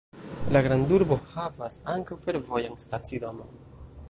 [0.55, 3.59] La grandurbo havas ankaŭ fervojan stacidomon.